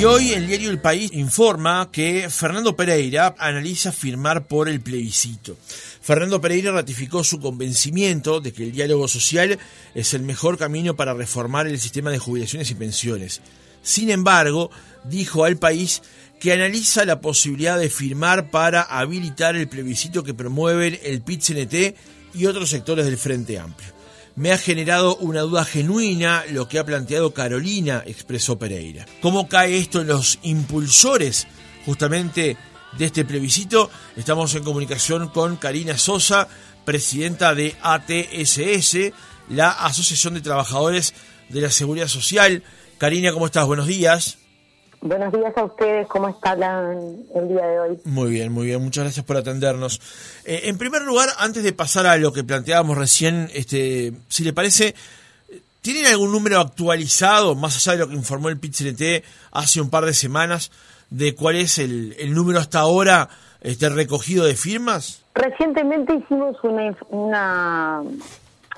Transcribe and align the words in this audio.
Y 0.00 0.04
hoy 0.06 0.32
el 0.32 0.46
diario 0.46 0.70
El 0.70 0.80
País 0.80 1.10
informa 1.12 1.90
que 1.92 2.30
Fernando 2.30 2.74
Pereira 2.74 3.34
analiza 3.38 3.92
firmar 3.92 4.46
por 4.46 4.70
el 4.70 4.80
plebiscito. 4.80 5.58
Fernando 6.00 6.40
Pereira 6.40 6.72
ratificó 6.72 7.22
su 7.22 7.38
convencimiento 7.38 8.40
de 8.40 8.50
que 8.54 8.62
el 8.62 8.72
diálogo 8.72 9.08
social 9.08 9.58
es 9.94 10.14
el 10.14 10.22
mejor 10.22 10.56
camino 10.56 10.96
para 10.96 11.12
reformar 11.12 11.66
el 11.66 11.78
sistema 11.78 12.10
de 12.10 12.18
jubilaciones 12.18 12.70
y 12.70 12.76
pensiones. 12.76 13.42
Sin 13.82 14.08
embargo, 14.08 14.70
dijo 15.04 15.44
al 15.44 15.58
país 15.58 16.00
que 16.40 16.54
analiza 16.54 17.04
la 17.04 17.20
posibilidad 17.20 17.78
de 17.78 17.90
firmar 17.90 18.50
para 18.50 18.80
habilitar 18.80 19.54
el 19.54 19.68
plebiscito 19.68 20.24
que 20.24 20.32
promueven 20.32 20.98
el 21.02 21.20
PIT-CNT 21.20 21.94
y 22.32 22.46
otros 22.46 22.70
sectores 22.70 23.04
del 23.04 23.18
Frente 23.18 23.58
Amplio. 23.58 23.99
Me 24.36 24.52
ha 24.52 24.58
generado 24.58 25.16
una 25.16 25.40
duda 25.40 25.64
genuina 25.64 26.44
lo 26.50 26.68
que 26.68 26.78
ha 26.78 26.84
planteado 26.84 27.34
Carolina, 27.34 28.02
expresó 28.06 28.58
Pereira. 28.58 29.06
¿Cómo 29.20 29.48
cae 29.48 29.76
esto 29.76 30.00
en 30.00 30.06
los 30.06 30.38
impulsores 30.42 31.46
justamente 31.84 32.56
de 32.96 33.04
este 33.04 33.24
plebiscito? 33.24 33.90
Estamos 34.16 34.54
en 34.54 34.64
comunicación 34.64 35.28
con 35.28 35.56
Karina 35.56 35.98
Sosa, 35.98 36.48
presidenta 36.84 37.54
de 37.54 37.76
ATSS, 37.82 39.12
la 39.48 39.70
Asociación 39.70 40.34
de 40.34 40.40
Trabajadores 40.40 41.14
de 41.48 41.60
la 41.60 41.70
Seguridad 41.70 42.08
Social. 42.08 42.62
Karina, 42.98 43.32
¿cómo 43.32 43.46
estás? 43.46 43.66
Buenos 43.66 43.86
días. 43.86 44.39
Buenos 45.02 45.32
días 45.32 45.56
a 45.56 45.64
ustedes, 45.64 46.06
¿cómo 46.08 46.28
están 46.28 46.62
el 47.34 47.48
día 47.48 47.66
de 47.66 47.80
hoy? 47.80 48.00
Muy 48.04 48.30
bien, 48.30 48.52
muy 48.52 48.66
bien, 48.66 48.82
muchas 48.82 49.04
gracias 49.04 49.24
por 49.24 49.38
atendernos. 49.38 49.98
Eh, 50.44 50.62
en 50.64 50.76
primer 50.76 51.00
lugar, 51.02 51.30
antes 51.38 51.64
de 51.64 51.72
pasar 51.72 52.06
a 52.06 52.18
lo 52.18 52.34
que 52.34 52.44
planteábamos 52.44 52.98
recién, 52.98 53.48
este, 53.54 54.12
si 54.28 54.44
le 54.44 54.52
parece, 54.52 54.94
¿tienen 55.80 56.04
algún 56.04 56.30
número 56.30 56.60
actualizado, 56.60 57.54
más 57.54 57.76
allá 57.76 57.96
de 57.96 58.04
lo 58.04 58.10
que 58.10 58.14
informó 58.14 58.50
el 58.50 58.60
PIT-CNT 58.60 59.24
hace 59.52 59.80
un 59.80 59.88
par 59.88 60.04
de 60.04 60.12
semanas, 60.12 60.70
de 61.08 61.34
cuál 61.34 61.56
es 61.56 61.78
el, 61.78 62.14
número 62.34 62.58
hasta 62.58 62.80
ahora 62.80 63.30
este, 63.62 63.88
recogido 63.88 64.44
de 64.44 64.54
firmas? 64.54 65.22
Recientemente 65.34 66.14
hicimos 66.14 66.62
una, 66.62 66.94
una 67.08 68.02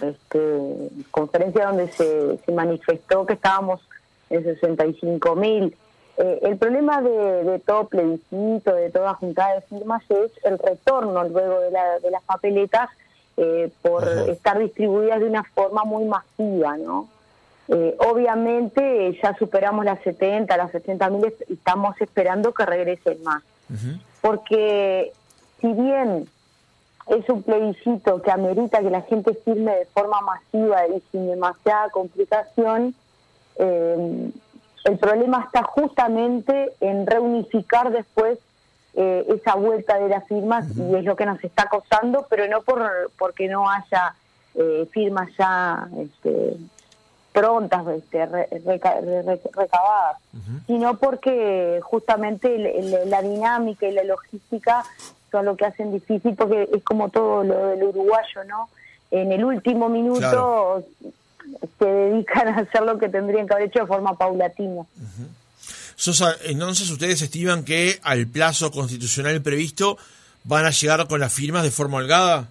este, 0.00 0.88
conferencia 1.10 1.66
donde 1.66 1.90
se, 1.90 2.38
se 2.46 2.52
manifestó 2.52 3.26
que 3.26 3.34
estábamos 3.34 3.80
en 4.30 4.44
65 4.44 5.34
mil 5.34 5.76
eh, 6.18 6.40
el 6.42 6.56
problema 6.58 7.00
de, 7.00 7.60
todo 7.64 7.88
plebiscito, 7.88 8.74
de 8.74 8.90
toda 8.90 9.14
juntada 9.14 9.54
de 9.54 9.60
firmas, 9.62 10.02
es 10.10 10.30
el 10.44 10.58
retorno 10.58 11.24
luego 11.24 11.60
de, 11.60 11.70
las 12.10 12.22
papeletas 12.24 12.90
eh, 13.36 13.70
por 13.80 14.06
estar 14.06 14.58
distribuidas 14.58 15.20
de 15.20 15.26
una 15.26 15.42
forma 15.42 15.84
muy 15.84 16.04
masiva, 16.04 16.76
¿no? 16.76 17.08
Eh, 17.68 17.96
obviamente 18.00 19.18
ya 19.22 19.34
superamos 19.38 19.84
las 19.84 20.02
70, 20.02 20.54
las 20.56 20.74
80 20.74 21.10
mil 21.10 21.34
y 21.48 21.54
estamos 21.54 21.98
esperando 22.00 22.52
que 22.52 22.66
regresen 22.66 23.22
más. 23.22 23.42
Porque 24.20 25.12
si 25.60 25.72
bien 25.72 26.28
es 27.06 27.28
un 27.30 27.42
plebiscito 27.42 28.20
que 28.20 28.30
amerita 28.30 28.80
que 28.80 28.90
la 28.90 29.02
gente 29.02 29.32
firme 29.34 29.74
de 29.76 29.86
forma 29.86 30.20
masiva 30.20 30.86
y 30.88 31.02
sin 31.10 31.26
demasiada 31.26 31.88
complicación, 31.88 32.94
eh, 33.56 34.30
el 34.84 34.98
problema 34.98 35.44
está 35.44 35.62
justamente 35.62 36.72
en 36.80 37.06
reunificar 37.06 37.90
después 37.90 38.38
eh, 38.94 39.24
esa 39.28 39.54
vuelta 39.54 39.98
de 39.98 40.08
las 40.08 40.26
firmas 40.26 40.66
y 40.76 40.94
es 40.96 41.04
lo 41.04 41.16
que 41.16 41.24
nos 41.24 41.42
está 41.42 41.66
costando, 41.68 42.26
pero 42.28 42.46
no 42.48 42.62
por 42.62 43.10
porque 43.18 43.48
no 43.48 43.70
haya 43.70 44.14
eh, 44.54 44.86
firmas 44.92 45.30
ya 45.38 45.88
este, 45.98 46.56
prontas, 47.32 47.86
este, 47.88 48.26
recabadas, 48.26 50.18
sino 50.66 50.98
porque 50.98 51.80
justamente 51.82 52.58
la 53.06 53.22
dinámica 53.22 53.86
y 53.86 53.92
la 53.92 54.04
logística 54.04 54.84
son 55.30 55.46
lo 55.46 55.56
que 55.56 55.64
hacen 55.64 55.92
difícil, 55.92 56.34
porque 56.34 56.68
es 56.74 56.82
como 56.84 57.08
todo 57.08 57.42
lo 57.44 57.68
del 57.68 57.84
uruguayo, 57.84 58.44
¿no? 58.46 58.68
En 59.10 59.32
el 59.32 59.44
último 59.44 59.88
minuto 59.88 60.84
se 61.78 61.84
dedican 61.84 62.48
a 62.48 62.58
hacer 62.58 62.82
lo 62.82 62.98
que 62.98 63.08
tendrían 63.08 63.46
que 63.46 63.54
haber 63.54 63.68
hecho 63.68 63.80
de 63.80 63.86
forma 63.86 64.16
paulatina. 64.16 64.82
Sosa, 65.96 66.34
entonces 66.44 66.90
ustedes 66.90 67.22
estiman 67.22 67.64
que 67.64 68.00
al 68.02 68.26
plazo 68.26 68.70
constitucional 68.70 69.40
previsto 69.42 69.98
van 70.44 70.66
a 70.66 70.70
llegar 70.70 71.06
con 71.06 71.20
las 71.20 71.32
firmas 71.32 71.62
de 71.62 71.70
forma 71.70 71.98
holgada? 71.98 72.48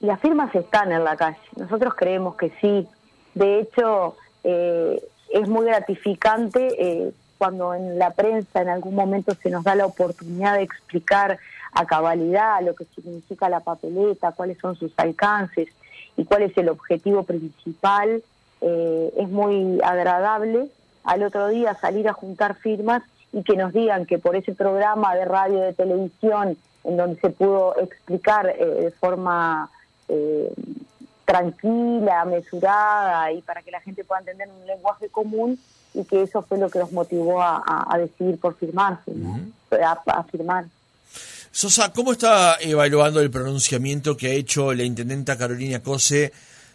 Las 0.00 0.20
firmas 0.20 0.54
están 0.54 0.92
en 0.92 1.04
la 1.04 1.16
calle, 1.16 1.38
nosotros 1.56 1.94
creemos 1.96 2.36
que 2.36 2.52
sí. 2.60 2.86
De 3.34 3.60
hecho, 3.60 4.16
eh, 4.44 5.00
es 5.32 5.48
muy 5.48 5.66
gratificante 5.66 6.68
eh, 6.78 7.12
cuando 7.36 7.74
en 7.74 7.98
la 7.98 8.10
prensa 8.10 8.62
en 8.62 8.68
algún 8.68 8.94
momento 8.94 9.36
se 9.40 9.50
nos 9.50 9.64
da 9.64 9.74
la 9.74 9.86
oportunidad 9.86 10.54
de 10.54 10.62
explicar 10.62 11.38
a 11.72 11.86
cabalidad 11.86 12.62
lo 12.62 12.74
que 12.74 12.86
significa 12.94 13.48
la 13.48 13.60
papeleta, 13.60 14.32
cuáles 14.32 14.58
son 14.58 14.76
sus 14.76 14.92
alcances 14.96 15.68
y 16.16 16.24
cuál 16.24 16.42
es 16.42 16.56
el 16.56 16.68
objetivo 16.68 17.22
principal 17.22 18.22
eh, 18.60 19.12
es 19.16 19.28
muy 19.28 19.80
agradable 19.82 20.68
al 21.04 21.22
otro 21.22 21.48
día 21.48 21.76
salir 21.80 22.08
a 22.08 22.12
juntar 22.12 22.54
firmas 22.56 23.02
y 23.32 23.42
que 23.42 23.56
nos 23.56 23.72
digan 23.72 24.06
que 24.06 24.18
por 24.18 24.36
ese 24.36 24.54
programa 24.54 25.14
de 25.14 25.24
radio, 25.24 25.60
de 25.60 25.72
televisión, 25.72 26.56
en 26.84 26.96
donde 26.96 27.20
se 27.20 27.30
pudo 27.30 27.78
explicar 27.78 28.48
eh, 28.48 28.64
de 28.64 28.90
forma 28.92 29.70
eh, 30.08 30.52
tranquila, 31.24 32.24
mesurada 32.24 33.30
y 33.32 33.42
para 33.42 33.62
que 33.62 33.70
la 33.70 33.80
gente 33.80 34.04
pueda 34.04 34.20
entender 34.20 34.48
un 34.48 34.66
lenguaje 34.66 35.08
común 35.08 35.58
y 35.94 36.04
que 36.04 36.22
eso 36.22 36.42
fue 36.42 36.58
lo 36.58 36.70
que 36.70 36.78
nos 36.78 36.92
motivó 36.92 37.42
a, 37.42 37.96
decidir 37.98 38.38
por 38.38 38.56
firmarse, 38.56 39.12
a, 39.82 40.22
firmar. 40.24 40.66
Sosa, 41.50 41.92
¿cómo 41.92 42.12
está 42.12 42.56
evaluando 42.60 43.20
el 43.20 43.30
pronunciamiento 43.30 44.16
que 44.16 44.28
ha 44.28 44.32
hecho 44.32 44.72
la 44.74 44.84
intendenta 44.84 45.36
Carolina 45.36 45.82
Cose 45.82 46.32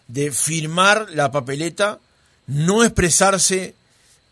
de 0.08 0.30
firmar 0.30 1.06
la 1.10 1.30
papeleta, 1.30 1.98
no 2.46 2.84
expresarse 2.84 3.74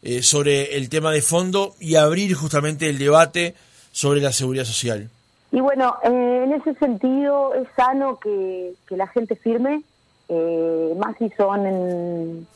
eh, 0.03 0.23
sobre 0.23 0.77
el 0.77 0.89
tema 0.89 1.13
de 1.13 1.23
fondo 1.23 1.75
y 1.81 1.95
abrir 1.95 2.35
justamente 2.35 2.89
el 2.89 2.99
debate 2.99 3.55
sobre 3.93 4.21
la 4.21 4.33
seguridad 4.33 4.65
social. 4.65 5.09
Y 5.53 5.61
bueno, 5.61 5.97
eh, 6.03 6.43
en 6.45 6.53
ese 6.53 6.75
sentido 6.75 7.55
es 7.55 7.69
sano 7.77 8.19
que, 8.19 8.75
la 8.91 9.07
gente 9.07 9.37
firme, 9.37 9.83
eh, 10.29 10.95
más 10.99 11.17
si 11.19 11.31
son 11.31 12.47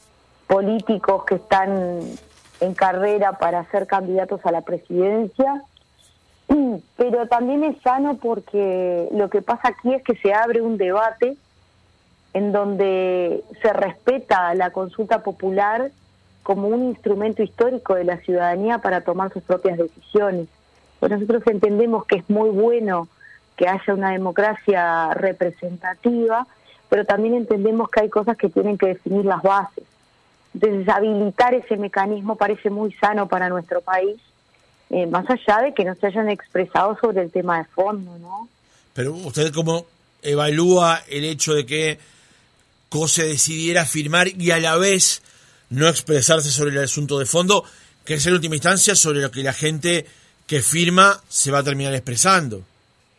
políticos 0.47 1.25
que 1.25 1.37
están 1.37 2.00
en 2.60 2.75
carrera 2.75 3.32
para 3.32 3.69
ser 3.71 3.87
candidatos 3.87 4.41
a 4.44 4.50
la 4.50 4.62
presidencia, 4.62 5.62
pero 6.97 7.28
también 7.28 7.65
es 7.65 7.81
sano 7.82 8.16
porque 8.16 9.09
lo 9.12 9.28
que 9.31 9.43
pasa 9.43 9.69
aquí 9.69 9.93
es 9.94 10.03
que 10.03 10.16
se 10.16 10.32
abre 10.32 10.62
un 10.62 10.78
debate 10.78 11.37
en 12.36 12.52
donde 12.52 13.42
se 13.62 13.72
respeta 13.72 14.54
la 14.54 14.69
consulta 14.69 15.22
popular 15.22 15.91
como 16.42 16.69
un 16.69 16.84
instrumento 16.84 17.42
histórico 17.42 17.94
de 17.94 18.04
la 18.04 18.19
ciudadanía 18.19 18.76
para 18.76 19.00
tomar 19.00 19.32
sus 19.32 19.42
propias 19.42 19.78
decisiones. 19.78 20.46
Pues 21.00 21.12
nosotros 21.12 21.42
entendemos 21.46 22.04
que 22.04 22.16
es 22.16 22.28
muy 22.28 22.50
bueno 22.50 23.08
que 23.56 23.66
haya 23.66 23.94
una 23.94 24.10
democracia 24.10 25.14
representativa, 25.14 26.46
pero 26.91 27.06
también 27.06 27.36
entendemos 27.36 27.88
que 27.88 28.00
hay 28.00 28.10
cosas 28.10 28.36
que 28.36 28.50
tienen 28.50 28.76
que 28.76 28.88
definir 28.88 29.25
las 29.25 29.42
bases. 29.42 29.84
Entonces, 30.52 30.86
habilitar 30.91 31.54
ese 31.54 31.78
mecanismo 31.78 32.36
parece 32.36 32.69
muy 32.69 32.92
sano 32.92 33.28
para 33.28 33.48
nuestro 33.48 33.80
país, 33.80 34.20
eh, 34.91 35.06
más 35.06 35.25
allá 35.30 35.62
de 35.62 35.72
que 35.72 35.86
no 35.86 35.94
se 35.94 36.08
hayan 36.08 36.28
expresado 36.28 36.98
sobre 37.00 37.22
el 37.22 37.32
tema 37.32 37.56
de 37.56 37.64
fondo, 37.64 38.19
¿no? 38.19 38.46
Pero 38.92 39.14
usted 39.14 39.54
cómo 39.54 39.86
evalúa 40.20 41.00
el 41.08 41.25
hecho 41.25 41.54
de 41.54 41.64
que 41.64 41.98
se 43.06 43.26
decidiera 43.26 43.84
firmar 43.84 44.28
y 44.28 44.50
a 44.50 44.58
la 44.58 44.76
vez 44.76 45.22
no 45.69 45.88
expresarse 45.88 46.50
sobre 46.50 46.70
el 46.70 46.82
asunto 46.82 47.19
de 47.19 47.26
fondo, 47.26 47.64
que 48.05 48.14
es 48.14 48.26
en 48.26 48.32
última 48.32 48.55
instancia 48.55 48.94
sobre 48.94 49.20
lo 49.20 49.31
que 49.31 49.43
la 49.43 49.52
gente 49.52 50.06
que 50.46 50.61
firma 50.62 51.20
se 51.28 51.50
va 51.50 51.58
a 51.58 51.62
terminar 51.62 51.93
expresando. 51.94 52.62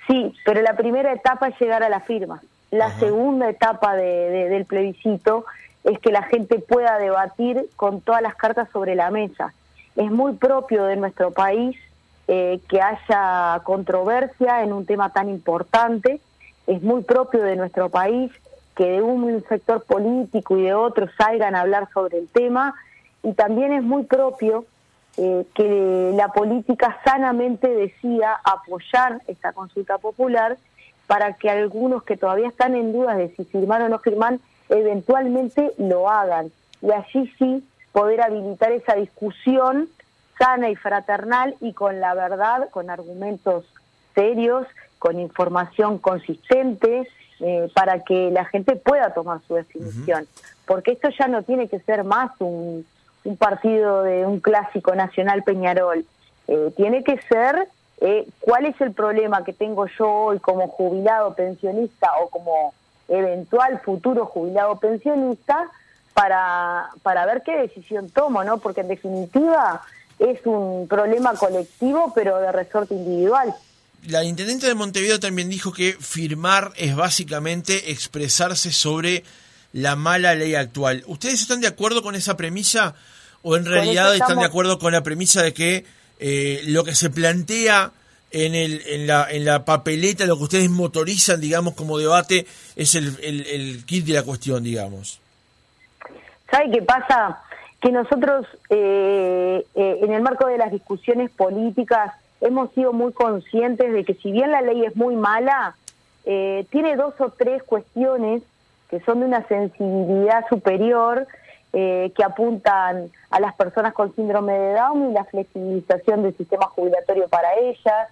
Sí, 0.08 0.34
pero 0.46 0.62
la 0.62 0.76
primera 0.76 1.14
etapa 1.14 1.50
es 1.50 1.60
llegar 1.60 1.84
a 1.84 1.90
la 1.90 2.00
firma. 2.00 2.42
La 2.72 2.98
segunda 3.00 3.50
etapa 3.50 3.96
del 3.96 4.66
plebiscito 4.66 5.46
es 5.84 6.00
que 6.00 6.12
la 6.12 6.24
gente 6.24 6.60
pueda 6.60 6.98
debatir 6.98 7.70
con 7.76 8.02
todas 8.02 8.22
las 8.22 8.36
cartas 8.36 8.70
sobre 8.72 8.96
la 8.96 9.12
mesa. 9.12 9.54
Es 9.96 10.12
muy 10.12 10.34
propio 10.34 10.86
de 10.86 10.96
nuestro 10.96 11.32
país 11.32 11.78
eh, 12.28 12.60
que 12.70 12.82
haya 12.82 13.62
controversia 13.64 14.64
en 14.64 14.74
un 14.74 14.86
tema 14.86 15.12
tan 15.12 15.30
importante. 15.30 16.20
Es 16.66 16.82
muy 16.82 17.04
propio 17.04 17.42
de 17.42 17.56
nuestro 17.56 17.90
país 17.90 18.32
que 18.78 18.92
de 18.92 19.02
un 19.02 19.44
sector 19.50 19.84
político 19.84 20.56
y 20.56 20.64
de 20.64 20.76
otro 20.76 21.08
salgan 21.18 21.56
a 21.56 21.62
hablar 21.62 21.90
sobre 21.92 22.20
el 22.20 22.28
tema 22.30 22.76
y 23.24 23.34
también 23.34 23.74
es 23.74 23.82
muy 23.82 24.04
propio 24.04 24.66
eh, 25.18 25.46
que 25.56 26.12
la 26.16 26.28
política 26.28 27.00
sanamente 27.04 27.68
decida 27.68 28.40
apoyar 28.44 29.20
esta 29.28 29.52
consulta 29.52 29.98
popular 29.98 30.58
para 31.08 31.34
que 31.34 31.50
algunos 31.50 32.04
que 32.04 32.18
todavía 32.18 32.50
están 32.50 32.76
en 32.76 32.94
dudas 32.94 33.18
de 33.18 33.30
si 33.36 33.46
firmar 33.46 33.82
o 33.82 33.90
no 33.90 33.98
firmar 33.98 34.38
eventualmente 34.70 35.74
lo 35.80 36.08
hagan. 36.08 36.52
Y 36.82 36.92
allí 36.92 37.34
sí 37.40 37.68
poder 37.92 38.22
habilitar 38.22 38.72
esa 38.74 38.94
discusión 38.94 39.90
sana 40.38 40.70
y 40.70 40.76
fraternal 40.76 41.56
y 41.62 41.74
con 41.74 42.00
la 42.00 42.14
verdad, 42.14 42.70
con 42.70 42.92
argumentos 42.92 43.66
serios, 44.14 44.68
con 45.00 45.20
información 45.20 45.98
consistente, 45.98 47.08
eh, 47.40 47.70
para 47.74 48.04
que 48.04 48.32
la 48.32 48.46
gente 48.46 48.76
pueda 48.76 49.14
tomar 49.14 49.40
su 49.48 49.56
definición. 49.56 50.28
Porque 50.66 50.94
esto 50.94 51.10
ya 51.10 51.28
no 51.28 51.44
tiene 51.44 51.68
que 51.68 51.80
ser 51.80 52.04
más 52.04 52.32
un, 52.40 52.86
un 53.24 53.38
partido 53.38 54.04
de 54.04 54.26
un 54.26 54.40
clásico 54.40 54.96
nacional 54.96 55.44
Peñarol. 55.44 56.06
Eh, 56.48 56.74
tiene 56.76 57.04
que 57.04 57.20
ser 57.24 57.68
eh, 58.00 58.28
cuál 58.40 58.66
es 58.66 58.80
el 58.82 58.94
problema 58.94 59.44
que 59.44 59.54
tengo 59.54 59.86
yo 59.88 60.10
hoy 60.10 60.40
como 60.40 60.68
jubilado 60.68 61.34
pensionista 61.34 62.12
o 62.22 62.30
como 62.30 62.74
eventual 63.10 63.80
futuro 63.80 64.26
jubilado 64.26 64.80
pensionista 64.80 65.70
para, 66.14 66.90
para 67.04 67.26
ver 67.26 67.44
qué 67.44 67.58
decisión 67.58 68.10
tomo, 68.10 68.44
¿no? 68.44 68.58
Porque 68.60 68.82
en 68.82 68.88
definitiva 68.88 69.82
es 70.20 70.46
un 70.46 70.88
problema 70.88 71.36
colectivo, 71.36 72.12
pero 72.16 72.40
de 72.40 72.52
resorte 72.52 72.96
individual. 72.96 73.54
La 74.08 74.24
intendente 74.24 74.68
de 74.68 74.74
Montevideo 74.74 75.20
también 75.20 75.50
dijo 75.50 75.74
que 75.74 75.98
firmar 76.00 76.72
es 76.78 76.96
básicamente 76.96 77.92
expresarse 77.92 78.72
sobre 78.72 79.26
la 79.74 79.98
mala 79.98 80.34
ley 80.34 80.56
actual. 80.56 81.04
¿Ustedes 81.08 81.42
están 81.42 81.60
de 81.60 81.68
acuerdo 81.68 82.02
con 82.02 82.16
esa 82.16 82.38
premisa 82.38 82.96
o 83.42 83.58
en 83.58 83.66
realidad 83.66 84.16
están 84.16 84.40
de 84.40 84.46
acuerdo 84.46 84.80
con 84.80 84.94
la 84.94 85.04
premisa 85.04 85.44
de 85.44 85.54
que 85.54 85.84
eh, 86.20 86.62
lo 86.68 86.86
que 86.86 86.96
se 86.96 87.10
plantea 87.10 87.92
en, 88.32 88.56
el, 88.56 88.82
en, 88.88 89.08
la, 89.08 89.28
en 89.30 89.44
la 89.44 89.66
papeleta, 89.66 90.26
lo 90.26 90.38
que 90.38 90.44
ustedes 90.44 90.70
motorizan, 90.70 91.42
digamos, 91.42 91.74
como 91.74 91.98
debate, 91.98 92.48
es 92.78 92.96
el, 92.96 93.14
el, 93.22 93.86
kit 93.86 94.06
de 94.06 94.14
la 94.14 94.24
cuestión, 94.24 94.64
digamos. 94.64 95.20
¿Sabe 96.50 96.72
qué 96.72 96.82
pasa? 96.82 97.42
Que 97.82 97.92
nosotros, 97.92 98.48
eh, 98.70 99.66
eh, 99.76 100.00
en 100.02 100.14
el 100.14 100.22
marco 100.22 100.48
de 100.48 100.58
las 100.58 100.72
discusiones 100.72 101.30
políticas, 101.32 102.14
hemos 102.42 102.72
sido 102.72 102.94
muy 102.94 103.14
conscientes 103.14 103.92
de 103.92 104.04
que 104.04 104.14
si 104.16 104.32
bien 104.32 104.52
la 104.52 104.62
ley 104.62 104.86
es 104.86 104.96
muy 104.96 105.16
mala, 105.16 105.76
tiene 106.24 106.98
dos 106.98 107.14
o 107.20 107.30
tres 107.30 107.64
cuestiones 107.64 108.44
que 108.90 109.00
son 109.02 109.22
de 109.22 109.26
una 109.28 109.48
sensibilidad 109.48 110.46
superior 110.50 111.28
eh, 111.74 112.12
que 112.16 112.24
apuntan 112.24 113.12
a 113.30 113.40
las 113.40 113.54
personas 113.56 113.94
con 113.94 114.16
síndrome 114.16 114.54
de 114.58 114.74
Down 114.74 115.12
y 115.12 115.14
la 115.14 115.26
flexibilización 115.26 116.24
del 116.24 116.36
sistema 116.36 116.68
jubilatorio 116.68 117.28
para 117.28 117.56
ellas, 117.56 118.08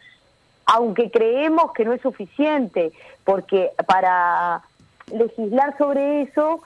aunque 0.66 1.10
creemos 1.10 1.72
que 1.72 1.86
no 1.86 1.94
es 1.94 2.02
suficiente, 2.02 2.92
porque 3.24 3.72
para 3.88 4.62
legislar 5.12 5.78
sobre 5.78 6.24
eso 6.24 6.60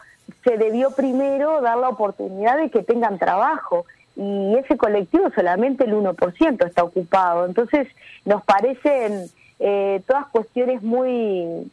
se 0.44 0.58
debió 0.58 0.92
primero 0.92 1.62
dar 1.62 1.78
la 1.78 1.90
oportunidad 1.90 2.58
de 2.58 2.70
que 2.72 2.82
tengan 2.82 3.20
trabajo 3.20 3.86
y 4.22 4.58
ese 4.58 4.76
colectivo 4.76 5.32
solamente 5.34 5.86
el 5.86 5.94
1% 5.94 6.68
está 6.68 6.84
ocupado. 6.84 7.46
Entonces 7.46 7.88
nos 8.26 8.44
parecen 8.44 9.28
eh, 9.60 10.02
todas 10.06 10.28
cuestiones 10.28 10.84
muy, 10.84 11.72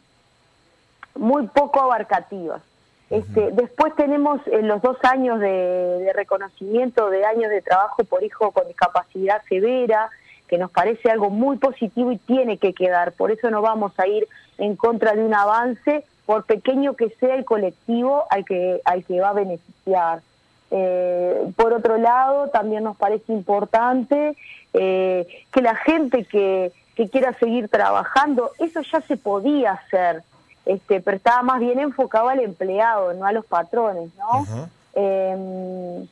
muy 1.16 1.48
poco 1.48 1.80
abarcativas. 1.80 2.62
Este, 3.10 3.50
después 3.50 3.96
tenemos 3.96 4.40
eh, 4.46 4.62
los 4.62 4.80
dos 4.80 4.96
años 5.02 5.40
de, 5.40 6.12
reconocimiento 6.14 7.10
de 7.10 7.24
años 7.24 7.50
de 7.50 7.62
trabajo 7.62 8.04
por 8.04 8.22
hijo 8.22 8.52
con 8.52 8.68
discapacidad 8.68 9.42
severa, 9.48 10.08
que 10.46 10.56
nos 10.56 10.70
parece 10.70 11.10
algo 11.10 11.30
muy 11.30 11.56
positivo 11.56 12.12
y 12.12 12.18
tiene 12.18 12.58
que 12.58 12.74
quedar. 12.74 13.10
Por 13.10 13.32
eso 13.32 13.50
no 13.50 13.60
vamos 13.60 13.92
a 13.98 14.06
ir 14.06 14.28
en 14.58 14.76
contra 14.76 15.14
de 15.14 15.24
un 15.24 15.34
avance, 15.34 16.04
por 16.26 16.44
pequeño 16.44 16.94
que 16.94 17.10
sea 17.18 17.34
el 17.34 17.44
colectivo 17.44 18.24
al 18.30 18.44
que, 18.44 18.80
al 18.84 19.04
que 19.04 19.20
va 19.20 19.30
a 19.30 19.34
beneficiar. 19.34 20.20
Eh, 20.70 21.52
por 21.56 21.72
otro 21.72 21.96
lado, 21.96 22.48
también 22.48 22.84
nos 22.84 22.96
parece 22.96 23.32
importante 23.32 24.36
eh, 24.72 25.26
que 25.52 25.62
la 25.62 25.76
gente 25.76 26.24
que, 26.24 26.72
que 26.94 27.08
quiera 27.08 27.32
seguir 27.38 27.68
trabajando, 27.68 28.50
eso 28.58 28.80
ya 28.80 29.00
se 29.02 29.16
podía 29.16 29.72
hacer 29.72 30.22
este, 30.66 31.00
pero 31.00 31.16
estaba 31.16 31.42
más 31.42 31.60
bien 31.60 31.78
enfocado 31.78 32.28
al 32.28 32.40
empleado, 32.40 33.14
no 33.14 33.24
a 33.24 33.32
los 33.32 33.46
patrones, 33.46 34.10
¿no? 34.16 34.68
Em, 34.94 36.08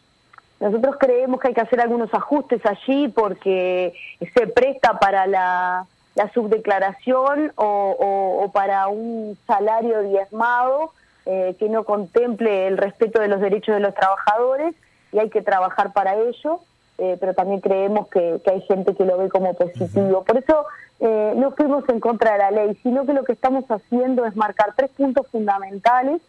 nosotros 0.61 0.97
creemos 0.99 1.41
que 1.41 1.49
hay 1.49 1.55
que 1.55 1.61
hacer 1.61 1.81
algunos 1.81 2.15
ajustes 2.15 2.65
allí 2.65 3.09
porque 3.09 3.93
se 4.33 4.47
presta 4.47 5.01
para 5.01 5.27
la, 5.27 5.87
subdeclaración 6.33 7.53
o, 7.57 8.49
para 8.55 8.87
un 8.87 9.37
salario 9.49 10.03
diezmado 10.03 10.93
eh, 11.27 11.57
que 11.59 11.69
no 11.69 11.85
contemple 11.85 12.67
el 12.67 12.77
respeto 12.77 13.21
de 13.21 13.29
los 13.29 13.41
derechos 13.41 13.75
de 13.75 13.81
los 13.81 13.95
trabajadores 13.95 14.75
y 15.13 15.19
hay 15.19 15.31
que 15.31 15.43
trabajar 15.43 15.93
para 15.93 16.17
ello. 16.17 16.61
Eh, 16.97 17.17
pero 17.19 17.35
también 17.35 17.61
creemos 17.61 18.07
que, 18.09 18.41
hay 18.47 18.61
gente 18.63 18.95
que 18.95 19.05
lo 19.05 19.19
ve 19.19 19.29
como 19.29 19.55
positivo. 19.55 20.23
Por 20.23 20.37
eso 20.37 20.67
eh, 21.01 21.33
no 21.37 21.51
fuimos 21.53 21.89
en 21.89 21.99
contra 21.99 22.33
de 22.33 22.39
la 22.39 22.51
ley, 22.53 22.79
sino 22.83 23.05
que 23.05 23.15
lo 23.15 23.25
que 23.25 23.33
estamos 23.33 23.65
haciendo 23.69 24.25
es 24.27 24.37
marcar 24.37 24.75
tres 24.77 24.91
puntos 24.91 25.27
fundamentales, 25.29 26.23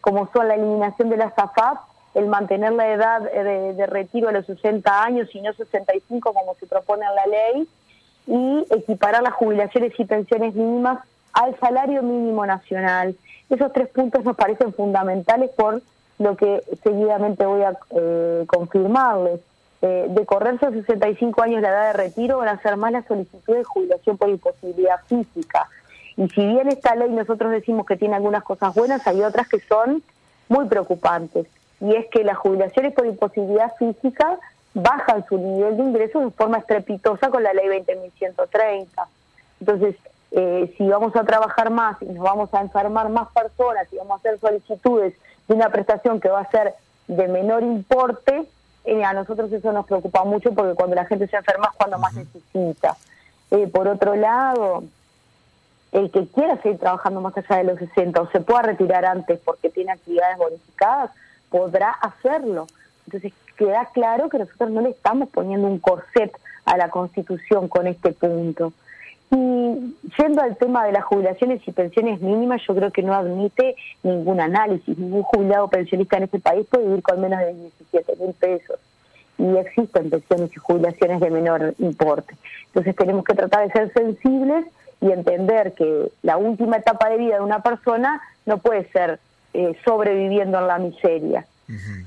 como 0.00 0.28
son 0.32 0.48
la 0.48 0.54
eliminación 0.54 1.10
de 1.10 1.18
la 1.18 1.34
SAFAP, 1.34 1.78
el 2.14 2.28
mantener 2.28 2.72
la 2.72 2.90
edad 2.90 3.20
de, 3.20 3.86
retiro 3.86 4.30
a 4.30 4.32
los 4.32 4.46
60 4.46 5.04
años 5.04 5.28
y 5.34 5.40
no 5.42 5.52
65 5.52 6.32
como 6.32 6.54
se 6.54 6.66
propone 6.66 7.04
en 7.04 7.14
la 7.14 7.26
ley, 7.26 7.68
y 8.26 8.74
equiparar 8.74 9.22
las 9.22 9.34
jubilaciones 9.34 9.92
y 9.98 10.04
pensiones 10.04 10.54
mínimas 10.54 11.00
al 11.34 11.58
salario 11.58 12.02
mínimo 12.02 12.46
nacional. 12.46 13.14
Esos 13.50 13.72
tres 13.72 13.88
puntos 13.88 14.24
nos 14.24 14.36
parecen 14.36 14.72
fundamentales 14.72 15.50
por 15.50 15.82
lo 16.18 16.36
que 16.36 16.62
seguidamente 16.82 17.44
voy 17.46 17.62
a 17.62 17.76
eh, 17.90 18.44
confirmarles. 18.46 19.40
Eh, 19.82 20.06
de 20.08 20.24
correrse 20.24 20.66
a 20.66 20.70
65 20.70 21.42
años 21.42 21.60
la 21.60 21.68
edad 21.68 21.86
de 21.88 22.04
retiro 22.04 22.38
van 22.38 22.48
a 22.48 22.62
ser 22.62 22.76
más 22.76 22.92
las 22.92 23.04
solicitudes 23.06 23.58
de 23.58 23.64
jubilación 23.64 24.16
por 24.16 24.30
imposibilidad 24.30 24.96
física. 25.06 25.68
Y 26.16 26.28
si 26.30 26.46
bien 26.46 26.68
esta 26.68 26.94
ley 26.94 27.10
nosotros 27.10 27.52
decimos 27.52 27.84
que 27.84 27.96
tiene 27.96 28.16
algunas 28.16 28.42
cosas 28.42 28.74
buenas, 28.74 29.06
hay 29.06 29.22
otras 29.22 29.48
que 29.48 29.60
son 29.60 30.02
muy 30.48 30.66
preocupantes. 30.66 31.46
Y 31.80 31.94
es 31.94 32.06
que 32.10 32.24
las 32.24 32.38
jubilaciones 32.38 32.94
por 32.94 33.06
imposibilidad 33.06 33.74
física 33.76 34.38
bajan 34.72 35.24
su 35.28 35.36
nivel 35.36 35.76
de 35.76 35.82
ingresos 35.82 36.24
de 36.24 36.30
forma 36.30 36.58
estrepitosa 36.58 37.28
con 37.28 37.42
la 37.42 37.52
ley 37.52 37.66
20.130. 37.66 38.86
Entonces, 39.60 39.96
eh, 40.38 40.74
si 40.76 40.86
vamos 40.86 41.16
a 41.16 41.24
trabajar 41.24 41.70
más 41.70 41.96
y 42.02 42.04
nos 42.04 42.22
vamos 42.22 42.52
a 42.52 42.60
enfermar 42.60 43.08
más 43.08 43.28
personas 43.32 43.90
y 43.90 43.96
vamos 43.96 44.12
a 44.12 44.16
hacer 44.16 44.38
solicitudes 44.38 45.14
de 45.48 45.54
una 45.54 45.70
prestación 45.70 46.20
que 46.20 46.28
va 46.28 46.40
a 46.40 46.50
ser 46.50 46.74
de 47.08 47.26
menor 47.26 47.62
importe, 47.62 48.46
eh, 48.84 49.02
a 49.02 49.14
nosotros 49.14 49.50
eso 49.50 49.72
nos 49.72 49.86
preocupa 49.86 50.24
mucho 50.24 50.52
porque 50.52 50.74
cuando 50.74 50.94
la 50.94 51.06
gente 51.06 51.26
se 51.26 51.38
enferma 51.38 51.70
es 51.72 51.76
cuando 51.78 51.98
más 51.98 52.12
necesita. 52.12 52.98
Eh, 53.50 53.66
por 53.66 53.88
otro 53.88 54.14
lado, 54.14 54.84
el 55.92 56.10
que 56.10 56.26
quiera 56.28 56.60
seguir 56.60 56.80
trabajando 56.80 57.22
más 57.22 57.34
allá 57.38 57.56
de 57.56 57.64
los 57.64 57.78
60 57.78 58.20
o 58.20 58.30
se 58.30 58.42
pueda 58.42 58.60
retirar 58.60 59.06
antes 59.06 59.40
porque 59.42 59.70
tiene 59.70 59.92
actividades 59.92 60.36
bonificadas, 60.36 61.12
podrá 61.48 61.92
hacerlo. 61.92 62.66
Entonces 63.06 63.32
queda 63.56 63.86
claro 63.86 64.28
que 64.28 64.38
nosotros 64.38 64.68
no 64.68 64.82
le 64.82 64.90
estamos 64.90 65.30
poniendo 65.30 65.66
un 65.66 65.78
corset 65.78 66.38
a 66.66 66.76
la 66.76 66.90
Constitución 66.90 67.68
con 67.68 67.86
este 67.86 68.12
punto. 68.12 68.74
Y 69.30 69.96
yendo 70.18 70.42
al 70.42 70.56
tema 70.56 70.84
de 70.84 70.92
las 70.92 71.04
jubilaciones 71.04 71.60
y 71.66 71.72
pensiones 71.72 72.20
mínimas, 72.20 72.62
yo 72.66 72.74
creo 72.74 72.92
que 72.92 73.02
no 73.02 73.12
admite 73.12 73.74
ningún 74.02 74.40
análisis. 74.40 74.96
Ningún 74.96 75.22
jubilado 75.22 75.68
pensionista 75.68 76.16
en 76.16 76.24
este 76.24 76.38
país 76.38 76.66
puede 76.70 76.84
vivir 76.84 77.02
con 77.02 77.20
menos 77.20 77.40
de 77.40 77.54
17 77.54 78.16
mil 78.20 78.34
pesos. 78.34 78.78
Y 79.38 79.56
existen 79.56 80.10
pensiones 80.10 80.50
y 80.54 80.60
jubilaciones 80.60 81.20
de 81.20 81.30
menor 81.30 81.74
importe. 81.78 82.36
Entonces 82.66 82.94
tenemos 82.94 83.24
que 83.24 83.34
tratar 83.34 83.66
de 83.66 83.72
ser 83.72 83.92
sensibles 83.92 84.66
y 85.00 85.10
entender 85.10 85.72
que 85.74 86.10
la 86.22 86.36
última 86.36 86.76
etapa 86.76 87.10
de 87.10 87.18
vida 87.18 87.36
de 87.36 87.42
una 87.42 87.60
persona 87.60 88.20
no 88.46 88.58
puede 88.58 88.88
ser 88.90 89.18
eh, 89.54 89.76
sobreviviendo 89.84 90.58
en 90.58 90.66
la 90.68 90.78
miseria. 90.78 91.46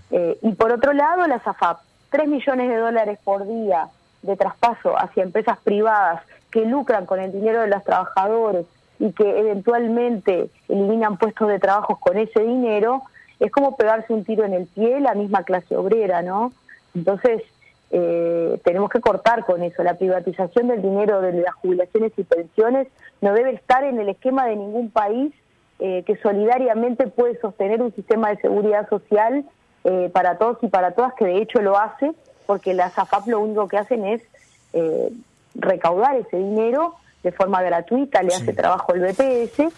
Eh, 0.09 0.37
y 0.41 0.53
por 0.53 0.71
otro 0.71 0.93
lado, 0.93 1.27
la 1.27 1.39
SAFAP, 1.39 1.81
3 2.11 2.29
millones 2.29 2.69
de 2.69 2.77
dólares 2.77 3.19
por 3.23 3.45
día 3.45 3.89
de 4.21 4.35
traspaso 4.37 4.97
hacia 4.97 5.23
empresas 5.23 5.57
privadas 5.59 6.21
que 6.51 6.65
lucran 6.65 7.05
con 7.05 7.19
el 7.19 7.31
dinero 7.31 7.61
de 7.61 7.67
los 7.67 7.83
trabajadores 7.83 8.65
y 8.99 9.11
que 9.13 9.39
eventualmente 9.39 10.49
eliminan 10.67 11.17
puestos 11.17 11.47
de 11.47 11.59
trabajo 11.59 11.97
con 11.97 12.17
ese 12.17 12.41
dinero, 12.41 13.03
es 13.39 13.51
como 13.51 13.77
pegarse 13.77 14.13
un 14.13 14.25
tiro 14.25 14.43
en 14.43 14.53
el 14.53 14.67
pie 14.67 14.99
la 14.99 15.13
misma 15.13 15.43
clase 15.43 15.75
obrera, 15.75 16.21
¿no? 16.21 16.51
Entonces, 16.93 17.41
eh, 17.91 18.59
tenemos 18.63 18.89
que 18.89 18.99
cortar 18.99 19.45
con 19.45 19.63
eso. 19.63 19.83
La 19.83 19.95
privatización 19.95 20.67
del 20.67 20.81
dinero 20.81 21.21
de 21.21 21.33
las 21.33 21.55
jubilaciones 21.55 22.11
y 22.17 22.23
pensiones 22.23 22.87
no 23.21 23.33
debe 23.33 23.53
estar 23.53 23.83
en 23.83 23.99
el 23.99 24.09
esquema 24.09 24.45
de 24.45 24.57
ningún 24.57 24.91
país 24.91 25.33
eh, 25.79 26.03
que 26.05 26.17
solidariamente 26.17 27.07
puede 27.07 27.39
sostener 27.39 27.81
un 27.81 27.93
sistema 27.95 28.29
de 28.29 28.37
seguridad 28.37 28.89
social 28.89 29.45
eh, 29.85 30.09
para 30.13 30.37
todos 30.37 30.57
y 30.61 30.67
para 30.67 30.91
todas, 30.91 31.13
que 31.13 31.25
de 31.25 31.37
hecho 31.37 31.61
lo 31.61 31.77
hace, 31.77 32.11
porque 32.45 32.73
las 32.73 32.99
AFAP 32.99 33.27
lo 33.27 33.39
único 33.39 33.67
que 33.69 33.77
hacen 33.77 34.05
es 34.05 34.21
recaudar 35.59 36.15
ese 36.15 36.37
dinero 36.37 36.95
de 37.23 37.31
forma 37.31 37.61
gratuita, 37.61 38.23
le 38.23 38.33
hace 38.33 38.53
trabajo 38.53 38.93
el 38.93 39.01
BPS 39.01 39.73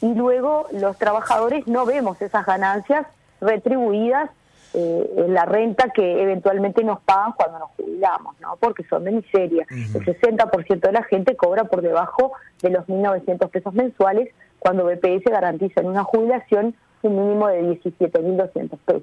y 0.00 0.14
luego 0.14 0.66
los 0.72 0.96
trabajadores 0.98 1.66
no 1.66 1.86
vemos 1.86 2.20
esas 2.22 2.46
ganancias 2.46 3.06
retribuidas 3.40 4.30
eh, 4.76 5.26
la 5.28 5.44
renta 5.44 5.90
que 5.90 6.20
eventualmente 6.20 6.82
nos 6.82 7.00
pagan 7.00 7.32
cuando 7.32 7.60
nos 7.60 7.70
jubilamos, 7.76 8.34
¿no? 8.40 8.56
Porque 8.56 8.82
son 8.84 9.04
de 9.04 9.12
miseria. 9.12 9.64
El 9.70 10.04
60% 10.04 10.80
de 10.80 10.92
la 10.92 11.04
gente 11.04 11.36
cobra 11.36 11.64
por 11.64 11.80
debajo 11.80 12.32
de 12.60 12.70
los 12.70 12.84
1.900 12.86 13.50
pesos 13.50 13.72
mensuales 13.72 14.30
cuando 14.58 14.84
BPS 14.84 15.30
garantiza 15.30 15.80
en 15.80 15.86
una 15.86 16.02
jubilación 16.02 16.74
un 17.02 17.16
mínimo 17.16 17.48
de 17.48 17.62
17.200 17.80 18.78
pesos. 18.84 19.02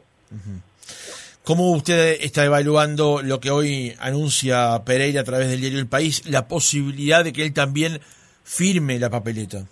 ¿Cómo 1.44 1.72
usted 1.72 2.18
está 2.22 2.46
evaluando 2.46 3.22
lo 3.24 3.40
que 3.40 3.50
hoy 3.50 3.96
anuncia 4.00 4.84
Pereira 4.86 5.22
a 5.22 5.24
través 5.24 5.50
del 5.50 5.60
diario 5.60 5.80
El 5.80 5.88
País, 5.88 6.30
la 6.30 6.48
posibilidad 6.48 7.24
de 7.24 7.34
que 7.34 7.44
él 7.44 7.54
también 7.54 8.00
firme 8.44 9.00
la 9.00 9.10
papeleta? 9.10 9.66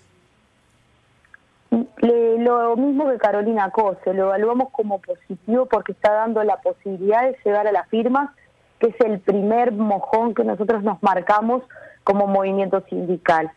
lo 2.40 2.76
mismo 2.76 3.10
que 3.10 3.18
Carolina 3.18 3.70
Cose, 3.72 4.14
lo 4.14 4.26
evaluamos 4.26 4.70
como 4.72 5.00
positivo 5.00 5.66
porque 5.66 5.92
está 5.92 6.12
dando 6.14 6.44
la 6.44 6.58
posibilidad 6.58 7.24
de 7.24 7.38
llegar 7.44 7.68
a 7.68 7.72
las 7.72 7.88
firmas, 7.90 8.32
que 8.80 8.88
es 8.88 8.96
el 9.02 9.20
primer 9.20 9.72
mojón 9.72 10.34
que 10.34 10.44
nosotros 10.44 10.84
nos 10.84 11.02
marcamos 11.04 11.64
como 12.04 12.28
movimiento 12.28 12.84
sindical. 12.90 13.52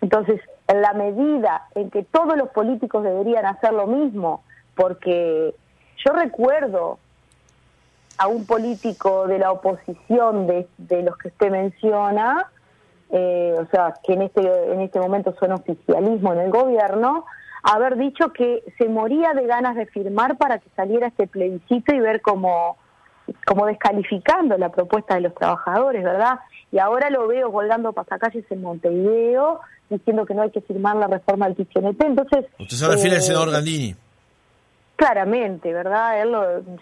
Entonces, 0.00 0.40
en 0.68 0.82
la 0.82 0.92
medida 0.92 1.68
en 1.74 1.90
que 1.90 2.02
todos 2.02 2.36
los 2.36 2.48
políticos 2.50 3.04
deberían 3.04 3.46
hacer 3.46 3.72
lo 3.72 3.86
mismo, 3.86 4.42
porque 4.74 5.54
yo 6.04 6.12
recuerdo 6.12 6.98
a 8.18 8.28
un 8.28 8.46
político 8.46 9.26
de 9.26 9.38
la 9.38 9.52
oposición 9.52 10.46
de, 10.46 10.66
de 10.78 11.02
los 11.02 11.16
que 11.18 11.28
usted 11.28 11.50
menciona, 11.50 12.50
eh, 13.10 13.54
o 13.58 13.66
sea, 13.70 13.94
que 14.04 14.14
en 14.14 14.22
este, 14.22 14.40
en 14.72 14.80
este 14.80 14.98
momento 14.98 15.34
son 15.38 15.52
oficialismo 15.52 16.32
en 16.32 16.40
el 16.40 16.50
gobierno, 16.50 17.24
haber 17.62 17.96
dicho 17.96 18.32
que 18.32 18.62
se 18.78 18.88
moría 18.88 19.32
de 19.32 19.46
ganas 19.46 19.76
de 19.76 19.86
firmar 19.86 20.36
para 20.36 20.58
que 20.58 20.68
saliera 20.76 21.08
este 21.08 21.26
plebiscito 21.26 21.94
y 21.94 22.00
ver 22.00 22.20
cómo, 22.20 22.76
como 23.44 23.66
descalificando 23.66 24.56
la 24.56 24.70
propuesta 24.70 25.14
de 25.16 25.22
los 25.22 25.34
trabajadores, 25.34 26.02
¿verdad? 26.04 26.40
Y 26.72 26.78
ahora 26.78 27.10
lo 27.10 27.26
veo 27.26 27.52
colgando 27.52 27.92
pasacalles 27.92 28.44
en 28.50 28.62
Montevideo 28.62 29.60
diciendo 29.88 30.26
que 30.26 30.34
no 30.34 30.42
hay 30.42 30.50
que 30.50 30.60
firmar 30.60 30.96
la 30.96 31.06
reforma 31.06 31.48
del 31.48 31.54
PCNT. 31.54 32.02
Entonces, 32.02 32.46
Usted 32.58 32.76
se 32.76 32.88
refiere 32.88 33.16
al 33.16 33.22
senador 33.22 33.50
Gandini. 33.52 33.94
Claramente, 34.96 35.74
¿verdad? 35.74 36.24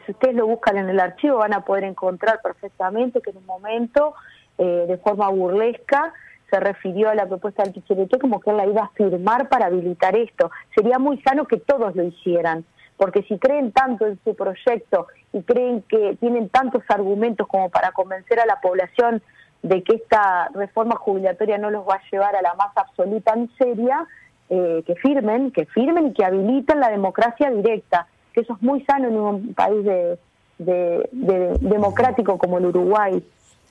si 0.06 0.12
ustedes 0.12 0.37
lo 0.37 0.47
buscan 0.47 0.76
en 0.76 0.88
el 0.88 1.00
archivo 1.00 1.38
van 1.38 1.52
a 1.52 1.64
poder 1.64 1.83
encontrar 1.83 2.40
perfectamente 2.42 3.21
que 3.21 3.30
en 3.30 3.38
un 3.38 3.47
momento, 3.47 4.14
eh, 4.56 4.85
de 4.87 4.97
forma 4.99 5.28
burlesca, 5.30 6.12
se 6.49 6.61
refirió 6.61 7.11
a 7.11 7.16
la 7.16 7.26
propuesta 7.26 7.64
del 7.64 7.73
Pichirete 7.73 8.21
como 8.21 8.38
que 8.38 8.50
él 8.50 8.56
la 8.56 8.66
iba 8.66 8.83
a 8.83 8.90
firmar 8.90 9.49
para 9.49 9.66
habilitar 9.66 10.16
esto. 10.16 10.52
Sería 10.76 11.00
muy 11.00 11.21
sano 11.23 11.47
que 11.47 11.56
todos 11.56 11.97
lo 11.97 12.04
hicieran, 12.04 12.64
porque 12.97 13.25
si 13.25 13.37
creen 13.38 13.73
tanto 13.73 14.06
en 14.06 14.18
su 14.23 14.37
proyecto 14.37 15.09
y 15.33 15.42
creen 15.42 15.83
que 15.83 16.16
tienen 16.21 16.49
tantos 16.50 16.85
argumentos 16.88 17.49
como 17.49 17.68
para 17.71 17.90
convencer 17.90 18.38
a 18.38 18.47
la 18.47 18.61
población 18.61 19.23
de 19.64 19.83
que 19.83 19.97
esta 19.97 20.50
reforma 20.54 20.94
jubilatoria 20.97 21.59
no 21.59 21.71
los 21.71 21.85
va 21.88 21.94
a 21.94 22.11
llevar 22.12 22.37
a 22.37 22.42
la 22.42 22.54
más 22.54 22.76
absoluta 22.76 23.35
miseria, 23.35 24.06
eh, 24.50 24.82
que 24.86 24.94
firmen, 24.96 25.50
que 25.50 25.66
firmen 25.66 26.08
y 26.08 26.12
que 26.12 26.24
habiliten 26.24 26.80
la 26.80 26.90
democracia 26.90 27.50
directa, 27.50 28.06
que 28.32 28.40
eso 28.40 28.54
es 28.54 28.62
muy 28.62 28.84
sano 28.84 29.08
en 29.08 29.16
un 29.16 29.54
país 29.54 29.84
de, 29.84 30.18
democrático 31.60 32.38
como 32.38 32.58
el 32.58 32.66
Uruguay. 32.66 33.22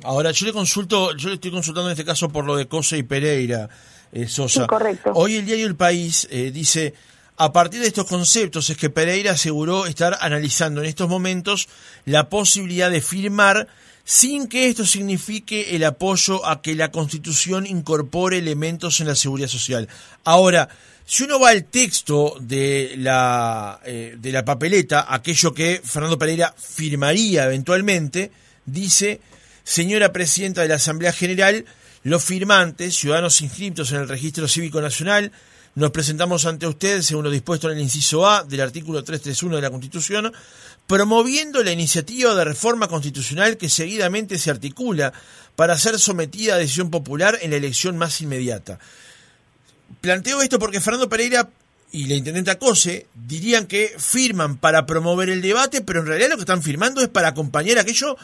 Ahora, 0.04 0.32
yo 0.32 0.46
le 0.48 0.54
consulto, 0.54 1.16
yo 1.16 1.30
le 1.30 1.36
estoy 1.36 1.52
consultando 1.52 1.90
en 1.90 1.94
este 1.94 2.06
caso 2.06 2.30
por 2.30 2.46
lo 2.46 2.56
de 2.56 2.68
Cosa 2.68 2.98
y 2.98 3.04
Pereira, 3.04 3.70
eh, 4.12 4.28
Sosa. 4.28 4.68
correcto. 4.68 5.12
Hoy 5.16 5.36
el 5.36 5.46
diario 5.46 5.68
El 5.68 5.76
País 5.76 6.28
eh, 6.32 6.52
dice, 6.52 6.94
a 7.38 7.54
partir 7.54 7.82
de 7.82 7.88
estos 7.88 8.06
conceptos 8.06 8.70
es 8.70 8.78
que 8.78 8.90
Pereira 8.90 9.32
aseguró 9.32 9.86
estar 9.86 10.18
analizando 10.22 10.82
en 10.82 10.88
estos 10.88 11.10
momentos 11.10 11.70
la 12.06 12.30
posibilidad 12.30 12.92
de 12.92 13.02
firmar 13.02 13.68
sin 14.04 14.48
que 14.48 14.68
esto 14.68 14.86
signifique 14.86 15.76
el 15.76 15.84
apoyo 15.84 16.46
a 16.46 16.62
que 16.62 16.76
la 16.76 16.92
Constitución 16.92 17.66
incorpore 17.66 18.38
elementos 18.38 19.00
en 19.00 19.08
la 19.08 19.16
seguridad 19.16 19.48
social. 19.48 19.88
Ahora, 20.24 20.70
si 21.06 21.24
uno 21.24 21.40
va 21.40 21.50
al 21.50 21.66
texto 21.66 22.36
de 22.40 22.96
la, 22.98 23.80
eh, 23.86 24.16
de 24.18 24.32
la 24.32 24.46
papeleta, 24.46 25.06
aquello 25.14 25.54
que 25.54 25.82
Fernando 25.84 26.18
Pereira 26.18 26.54
firmaría 26.58 27.46
eventualmente, 27.46 28.32
dice, 28.66 29.22
señora 29.64 30.14
Presidenta 30.14 30.62
de 30.62 30.70
la 30.70 30.76
Asamblea 30.76 31.12
General, 31.12 31.66
los 32.04 32.24
firmantes, 32.24 32.96
ciudadanos 32.96 33.42
inscritos 33.42 33.92
en 33.92 34.02
el 34.02 34.10
Registro 34.10 34.48
Cívico 34.48 34.82
Nacional, 34.82 35.32
nos 35.76 35.92
presentamos 35.92 36.46
ante 36.46 36.68
usted, 36.68 37.02
según 37.02 37.24
lo 37.24 37.32
dispuesto 37.32 37.70
en 37.70 37.78
el 37.78 37.84
inciso 37.84 38.28
A 38.28 38.44
del 38.44 38.62
artículo 38.62 39.04
331 39.04 39.56
de 39.56 39.62
la 39.62 39.72
Constitución, 39.72 40.32
promoviendo 40.88 41.64
la 41.64 41.72
iniciativa 41.72 42.36
de 42.36 42.44
reforma 42.44 42.88
constitucional 42.88 43.58
que 43.58 43.70
seguidamente 43.70 44.38
se 44.38 44.52
articula 44.52 45.14
para 45.56 45.78
ser 45.78 45.98
sometida 46.00 46.56
a 46.56 46.58
decisión 46.58 46.92
popular 46.92 47.38
en 47.42 47.52
la 47.52 47.58
elección 47.58 47.98
más 47.98 48.22
inmediata. 48.22 48.80
Planteo 50.02 50.42
esto 50.42 50.60
porque 50.60 50.82
Fernando 50.82 51.10
Pereira 51.10 51.48
y 51.92 52.08
la 52.08 52.16
intendenta 52.16 52.58
Cose 52.58 53.06
dirían 53.14 53.68
que 53.68 53.94
firman 53.98 54.58
para 54.58 54.86
promover 54.86 55.30
el 55.30 55.42
debate, 55.42 55.82
pero 55.82 56.00
en 56.00 56.08
realidad 56.08 56.30
lo 56.30 56.36
que 56.36 56.42
están 56.42 56.64
firmando 56.64 57.02
es 57.02 57.08
para 57.08 57.30
acompañar 57.30 57.78
aquello 57.78 58.18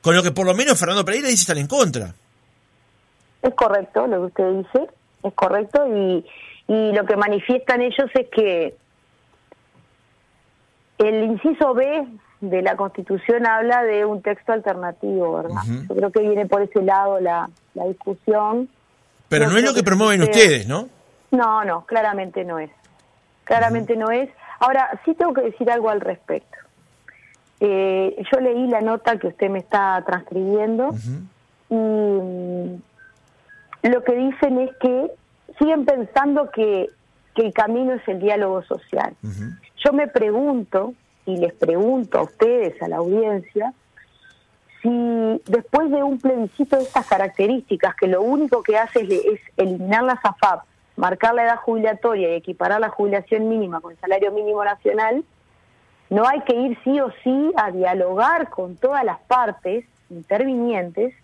con 0.00 0.14
lo 0.14 0.22
que 0.22 0.30
por 0.30 0.46
lo 0.46 0.54
menos 0.54 0.78
Fernando 0.78 1.04
Pereira 1.04 1.28
dice 1.28 1.42
estar 1.42 1.58
en 1.58 1.66
contra. 1.66 2.14
Es 3.42 3.54
correcto 3.54 4.06
lo 4.06 4.30
que 4.30 4.42
usted 4.42 4.58
dice, 4.58 4.90
es 5.24 5.34
correcto 5.34 5.84
y, 5.88 6.24
y 6.68 6.92
lo 6.92 7.04
que 7.04 7.16
manifiestan 7.16 7.82
ellos 7.82 8.08
es 8.14 8.28
que 8.30 8.76
el 10.98 11.24
inciso 11.24 11.74
B 11.74 12.06
de 12.40 12.62
la 12.62 12.76
Constitución 12.76 13.46
habla 13.46 13.82
de 13.82 14.04
un 14.04 14.22
texto 14.22 14.52
alternativo, 14.52 15.36
¿verdad? 15.36 15.62
Yo 15.88 15.94
creo 15.94 16.10
que 16.10 16.20
viene 16.20 16.46
por 16.46 16.62
ese 16.62 16.82
lado 16.82 17.20
la, 17.20 17.48
la 17.74 17.84
discusión. 17.86 18.68
Pero 19.28 19.48
no, 19.50 19.56
es 19.56 19.64
lo 19.64 19.74
que, 19.74 19.82
promueven 19.82 20.22
ustedes, 20.22 20.66
¿no? 20.66 20.88
No, 21.30 21.64
no, 21.64 21.84
claramente 21.86 22.44
no 22.44 22.58
es. 22.58 22.70
Claramente 23.44 23.96
no 23.96 24.10
es. 24.10 24.30
Ahora, 24.60 25.00
sí 25.04 25.14
tengo 25.14 25.34
que 25.34 25.42
decir 25.42 25.70
algo 25.70 25.90
al 25.90 26.00
respecto. 26.00 26.56
Eh, 27.60 28.22
yo 28.30 28.40
leí 28.40 28.66
la 28.68 28.80
nota 28.80 29.18
que 29.18 29.28
usted 29.28 29.48
me 29.48 29.60
está 29.60 30.02
transcribiendo 30.06 30.94
y 31.70 31.74
mm, 31.74 32.82
lo 33.84 34.04
que 34.04 34.14
dicen 34.14 34.58
es 34.60 34.70
que 34.76 35.10
siguen 35.58 35.86
pensando 35.86 36.50
que, 36.50 36.90
que 37.34 37.46
el 37.46 37.54
camino 37.54 37.94
es 37.94 38.06
el 38.08 38.20
diálogo 38.20 38.62
social. 38.64 39.14
Yo 39.86 39.92
me 39.92 40.08
pregunto, 40.08 40.94
y 41.26 41.36
les 41.36 41.52
pregunto 41.54 42.18
a 42.18 42.22
ustedes, 42.22 42.82
a 42.82 42.88
la 42.88 42.96
audiencia, 42.96 43.72
si 44.82 45.40
después 45.46 45.92
de 45.92 46.02
un 46.02 46.18
plebiscito 46.18 46.76
de 46.76 46.82
estas 46.82 47.06
características, 47.06 47.94
que 47.94 48.08
lo 48.08 48.20
único 48.22 48.64
que 48.64 48.76
hace 48.76 49.02
es, 49.02 49.40
eliminar 49.56 50.02
la 50.02 50.20
SAFAP, 50.20 50.64
marcar 50.96 51.34
la 51.34 51.44
edad 51.44 51.58
jubilatoria 51.58 52.30
y 52.30 52.34
equiparar 52.34 52.80
la 52.80 52.88
jubilación 52.88 53.48
mínima 53.48 53.80
con 53.80 53.92
el 53.92 53.98
salario 53.98 54.32
mínimo 54.32 54.64
nacional, 54.64 55.22
no 56.10 56.26
hay 56.26 56.40
que 56.40 56.56
ir 56.56 56.76
sí 56.82 56.98
o 56.98 57.12
sí 57.22 57.52
a 57.56 57.70
dialogar 57.70 58.50
con 58.50 58.74
todas 58.74 59.04
las 59.04 59.20
partes 59.20 59.84
intervinientes 60.10 61.14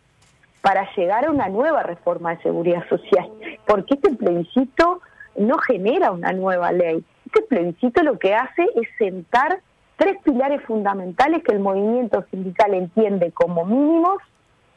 para 0.60 0.88
llegar 0.94 1.24
a 1.24 1.32
una 1.32 1.48
nueva 1.48 1.82
reforma 1.82 2.36
de 2.36 2.42
seguridad 2.42 2.88
social, 2.88 3.28
porque 3.66 3.94
este 3.94 4.14
plebiscito 4.14 5.00
no 5.36 5.58
genera 5.58 6.12
una 6.12 6.32
nueva 6.32 6.70
ley. 6.70 7.04
Este 7.34 7.46
plebiscito 7.46 8.02
lo 8.02 8.18
que 8.18 8.34
hace 8.34 8.62
es 8.74 8.86
sentar 8.98 9.60
tres 9.96 10.18
pilares 10.22 10.62
fundamentales 10.64 11.42
que 11.42 11.52
el 11.52 11.60
movimiento 11.60 12.26
sindical 12.30 12.74
entiende 12.74 13.32
como 13.32 13.64
mínimos 13.64 14.18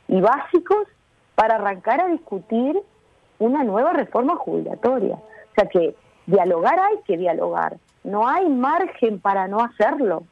y 0.08 0.22
básicos 0.22 0.88
para 1.36 1.56
arrancar 1.56 2.00
a 2.00 2.08
discutir 2.08 2.80
una 3.40 3.66
nueva 3.66 3.92
reforma 3.92 4.38
jubilatoria. 4.38 5.16
O 5.16 5.54
sea 5.54 5.68
que 5.68 5.96
dialogar 6.28 6.80
hay 6.80 7.00
que 7.06 7.18
dialogar, 7.18 7.76
no 8.06 8.26
hay 8.26 8.48
margen 8.48 9.20
para 9.20 9.50
no 9.50 9.60
hacerlo, 9.60 10.24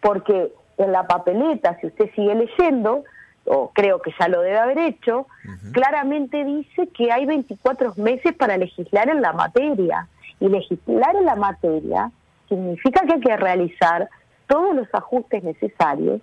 porque 0.00 0.52
en 0.76 0.90
la 0.90 1.06
papeleta, 1.06 1.78
si 1.80 1.86
usted 1.86 2.10
sigue 2.16 2.34
leyendo, 2.34 3.04
o 3.44 3.70
creo 3.72 4.02
que 4.02 4.12
ya 4.18 4.26
lo 4.26 4.40
debe 4.40 4.58
haber 4.58 4.78
hecho, 4.78 5.28
claramente 5.72 6.44
dice 6.44 6.88
que 6.88 7.12
hay 7.12 7.26
24 7.26 7.92
meses 7.96 8.32
para 8.32 8.56
legislar 8.56 9.08
en 9.08 9.22
la 9.22 9.32
materia. 9.32 10.08
Y 10.44 10.48
legislar 10.50 11.16
en 11.16 11.24
la 11.24 11.36
materia 11.36 12.10
significa 12.50 13.06
que 13.06 13.14
hay 13.14 13.20
que 13.20 13.34
realizar 13.34 14.10
todos 14.46 14.76
los 14.76 14.86
ajustes 14.92 15.42
necesarios 15.42 16.20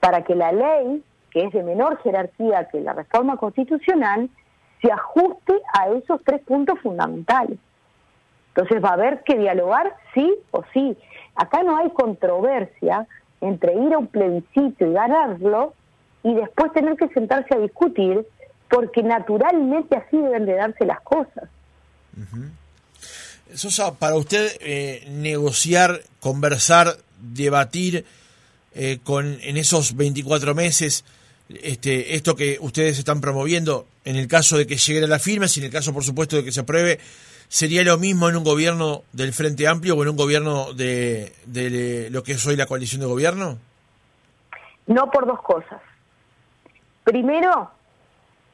para 0.00 0.24
que 0.24 0.34
la 0.34 0.52
ley, 0.52 1.04
que 1.30 1.44
es 1.44 1.52
de 1.52 1.62
menor 1.62 2.00
jerarquía 2.02 2.66
que 2.72 2.80
la 2.80 2.94
reforma 2.94 3.36
constitucional, 3.36 4.30
se 4.80 4.90
ajuste 4.90 5.52
a 5.74 5.90
esos 5.90 6.18
tres 6.24 6.40
puntos 6.46 6.80
fundamentales. 6.80 7.58
Entonces 8.54 8.82
va 8.82 8.88
a 8.88 8.94
haber 8.94 9.22
que 9.22 9.36
dialogar 9.36 9.94
sí 10.14 10.34
o 10.50 10.64
sí. 10.72 10.96
Acá 11.34 11.62
no 11.62 11.76
hay 11.76 11.90
controversia 11.90 13.06
entre 13.42 13.74
ir 13.74 13.92
a 13.92 13.98
un 13.98 14.06
plebiscito 14.06 14.86
y 14.86 14.94
ganarlo 14.94 15.74
y 16.22 16.34
después 16.34 16.72
tener 16.72 16.96
que 16.96 17.08
sentarse 17.08 17.54
a 17.54 17.58
discutir, 17.58 18.26
porque 18.70 19.02
naturalmente 19.02 19.94
así 19.94 20.16
deben 20.16 20.46
de 20.46 20.54
darse 20.54 20.86
las 20.86 21.02
cosas. 21.02 21.50
Sosa, 23.54 23.94
para 23.94 24.16
usted 24.16 24.56
eh, 24.60 25.06
negociar, 25.10 26.02
conversar, 26.20 26.96
debatir, 27.20 28.04
eh, 28.74 28.98
con 29.02 29.38
en 29.42 29.56
esos 29.56 29.96
24 29.96 30.54
meses 30.54 31.04
este, 31.48 32.14
esto 32.14 32.36
que 32.36 32.58
ustedes 32.60 32.98
están 32.98 33.20
promoviendo, 33.20 33.86
en 34.04 34.16
el 34.16 34.28
caso 34.28 34.58
de 34.58 34.66
que 34.66 34.76
llegue 34.76 35.04
a 35.04 35.08
la 35.08 35.18
firma, 35.18 35.48
si 35.48 35.60
en 35.60 35.66
el 35.66 35.72
caso, 35.72 35.92
por 35.92 36.04
supuesto, 36.04 36.36
de 36.36 36.44
que 36.44 36.52
se 36.52 36.60
apruebe, 36.60 37.00
sería 37.48 37.82
lo 37.82 37.96
mismo 37.96 38.28
en 38.28 38.36
un 38.36 38.44
gobierno 38.44 39.02
del 39.12 39.32
Frente 39.32 39.66
Amplio 39.66 39.96
o 39.96 40.02
en 40.02 40.10
un 40.10 40.16
gobierno 40.16 40.74
de, 40.74 41.32
de 41.46 42.08
lo 42.10 42.22
que 42.22 42.32
es 42.32 42.46
hoy 42.46 42.56
la 42.56 42.66
coalición 42.66 43.00
de 43.00 43.06
gobierno? 43.06 43.58
No 44.86 45.10
por 45.10 45.26
dos 45.26 45.40
cosas. 45.42 45.80
Primero, 47.04 47.70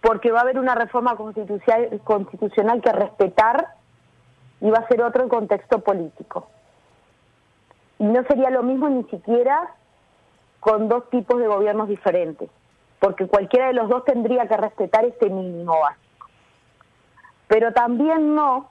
porque 0.01 0.31
va 0.31 0.39
a 0.39 0.43
haber 0.43 0.59
una 0.59 0.75
reforma 0.75 1.17
constitucional, 1.17 2.01
constitucional 2.05 2.81
que 2.81 2.93
respetar 2.93 3.74
va 4.63 4.79
a 4.79 4.89
ser 4.89 5.03
otro 5.03 5.29
contexto 5.29 5.81
político. 5.81 6.49
Y 7.99 8.05
no 8.05 8.23
sería 8.25 8.51
lo 8.51 8.63
mismo 8.63 8.89
ni 8.89 9.05
siquiera 9.05 9.75
con 10.61 10.89
dos 10.89 11.09
tipos 11.11 11.39
de 11.39 11.47
gobiernos 11.47 11.89
diferentes, 11.89 12.49
porque 12.99 13.27
cualquiera 13.27 13.67
de 13.67 13.75
los 13.75 13.89
dos 13.89 14.05
tendría 14.05 14.47
que 14.47 14.57
respetar 14.57 15.05
este 15.05 15.29
mínimo 15.29 15.79
básico. 15.79 16.29
Pero 17.49 17.73
también 17.73 18.35
no, 18.35 18.71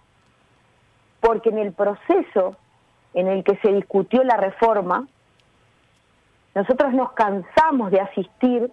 porque 1.19 1.49
en 1.49 1.59
el 1.59 1.73
proceso 1.73 2.57
en 3.13 3.27
el 3.27 3.43
que 3.43 3.57
se 3.57 3.71
discutió 3.71 4.23
la 4.23 4.37
reforma, 4.37 5.07
nosotros 6.55 6.93
nos 6.93 7.11
cansamos 7.13 7.91
de 7.91 7.99
asistir 7.99 8.71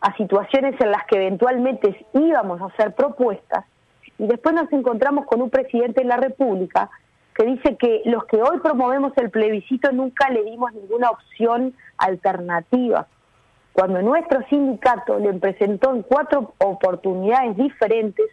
a 0.00 0.16
situaciones 0.16 0.80
en 0.80 0.90
las 0.90 1.04
que 1.06 1.16
eventualmente 1.16 2.06
íbamos 2.12 2.60
a 2.60 2.66
hacer 2.66 2.94
propuestas 2.94 3.64
y 4.20 4.26
después 4.26 4.54
nos 4.54 4.70
encontramos 4.70 5.24
con 5.24 5.40
un 5.40 5.48
presidente 5.48 6.02
de 6.02 6.06
la 6.06 6.18
República 6.18 6.90
que 7.34 7.46
dice 7.46 7.78
que 7.78 8.02
los 8.04 8.26
que 8.26 8.42
hoy 8.42 8.60
promovemos 8.60 9.16
el 9.16 9.30
plebiscito 9.30 9.92
nunca 9.92 10.28
le 10.28 10.44
dimos 10.44 10.74
ninguna 10.74 11.08
opción 11.08 11.74
alternativa. 11.96 13.06
Cuando 13.72 14.02
nuestro 14.02 14.46
sindicato 14.50 15.18
le 15.18 15.32
presentó 15.32 15.94
en 15.94 16.02
cuatro 16.02 16.52
oportunidades 16.58 17.56
diferentes 17.56 18.26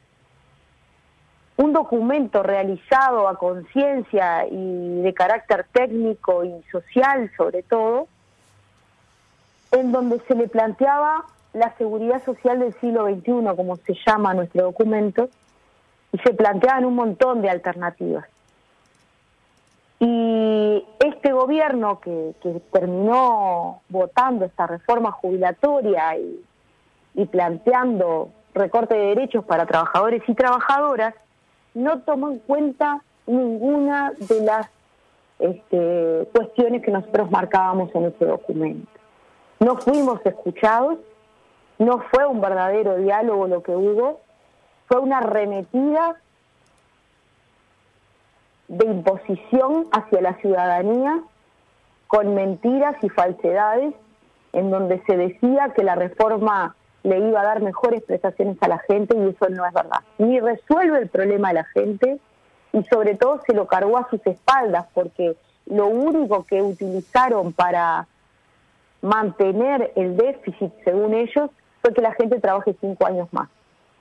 un 1.55 1.71
documento 1.71 2.43
realizado 2.43 3.29
a 3.29 3.37
conciencia 3.37 4.45
y 4.45 5.01
de 5.01 5.13
carácter 5.13 5.67
técnico 5.71 6.43
y 6.43 6.61
social 6.69 7.31
sobre 7.37 7.63
todo, 7.63 8.09
en 9.71 9.93
donde 9.93 10.19
se 10.27 10.35
le 10.35 10.49
planteaba 10.49 11.23
la 11.53 11.73
seguridad 11.77 12.21
social 12.25 12.59
del 12.59 12.73
siglo 12.81 13.05
XXI, 13.07 13.55
como 13.55 13.77
se 13.77 13.95
llama 14.05 14.33
nuestro 14.33 14.63
documento, 14.63 15.29
y 16.11 16.17
se 16.19 16.33
planteaban 16.33 16.85
un 16.85 16.95
montón 16.95 17.41
de 17.41 17.49
alternativas. 17.49 18.25
Y 19.99 20.85
este 20.99 21.31
gobierno 21.31 21.99
que, 21.99 22.35
terminó 22.71 23.81
votando 23.89 24.45
esta 24.45 24.67
reforma 24.67 25.11
jubilatoria 25.11 26.17
y, 26.17 26.43
y 27.15 27.25
planteando 27.25 28.29
recorte 28.53 28.95
de 28.95 29.07
derechos 29.07 29.43
para 29.45 29.65
trabajadores 29.65 30.21
y 30.27 30.33
trabajadoras, 30.33 31.13
no 31.73 31.99
tomó 31.99 32.31
en 32.31 32.39
cuenta 32.39 33.01
ninguna 33.25 34.13
de 34.17 34.41
las 34.41 34.67
este, 35.39 36.27
cuestiones 36.33 36.81
que 36.81 36.91
nosotros 36.91 37.29
marcábamos 37.29 37.93
en 37.93 38.05
ese 38.05 38.25
documento. 38.25 38.89
No 39.59 39.77
fuimos 39.77 40.23
escuchados, 40.25 40.97
no 41.77 41.99
fue 42.11 42.25
un 42.25 42.41
verdadero 42.41 42.97
diálogo 42.97 43.47
lo 43.47 43.61
que 43.61 43.71
hubo, 43.75 44.21
fue 44.87 44.99
una 44.99 45.19
arremetida 45.19 46.15
de 48.67 48.85
imposición 48.85 49.87
hacia 49.91 50.21
la 50.21 50.35
ciudadanía 50.35 51.19
con 52.07 52.35
mentiras 52.35 52.95
y 53.01 53.09
falsedades 53.09 53.93
en 54.53 54.71
donde 54.71 55.01
se 55.05 55.17
decía 55.17 55.73
que 55.75 55.83
la 55.83 55.95
reforma 55.95 56.75
le 57.03 57.19
iba 57.19 57.41
a 57.41 57.45
dar 57.45 57.61
mejores 57.61 58.03
prestaciones 58.03 58.57
a 58.61 58.67
la 58.67 58.79
gente 58.79 59.15
y 59.17 59.29
eso 59.29 59.49
no 59.49 59.65
es 59.65 59.73
verdad. 59.73 59.99
Ni 60.17 60.39
resuelve 60.39 60.99
el 60.99 61.09
problema 61.09 61.49
de 61.49 61.53
la 61.55 61.63
gente 61.65 62.19
y 62.73 62.83
sobre 62.85 63.15
todo 63.15 63.41
se 63.45 63.53
lo 63.53 63.67
cargó 63.67 63.97
a 63.97 64.09
sus 64.09 64.25
espaldas 64.25 64.87
porque 64.93 65.35
lo 65.65 65.87
único 65.87 66.43
que 66.45 66.61
utilizaron 66.61 67.53
para 67.53 68.07
mantener 69.01 69.91
el 69.95 70.17
déficit, 70.17 70.71
según 70.83 71.13
ellos, 71.13 71.49
fue 71.81 71.93
que 71.93 72.01
la 72.01 72.13
gente 72.13 72.39
trabaje 72.39 72.75
cinco 72.79 73.05
años 73.05 73.27
más. 73.31 73.49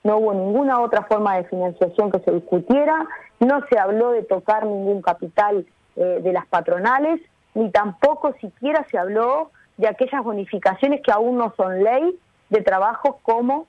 No 0.07 0.19
hubo 0.19 0.33
ninguna 0.33 0.79
otra 0.79 1.03
forma 1.03 1.37
de 1.37 1.43
financiación 1.45 2.13
que 2.13 2.21
se 2.21 2.31
discutiera, 2.31 3.09
no 3.41 3.67
se 3.69 3.77
habló 3.77 4.13
de 4.13 4.23
tocar 4.23 4.65
ningún 4.65 5.03
capital 5.03 5.67
eh, 5.97 6.21
de 6.23 6.33
las 6.33 6.47
patronales, 6.47 7.21
ni 7.55 7.73
tampoco 7.73 8.33
siquiera 8.41 8.87
se 8.89 8.99
habló 8.99 9.51
de 9.77 9.89
aquellas 9.89 10.23
bonificaciones 10.23 11.01
que 11.03 11.11
aún 11.11 11.37
no 11.37 11.53
son 11.57 11.83
ley 11.83 12.17
de 12.51 12.61
trabajos 12.61 13.17
como 13.25 13.67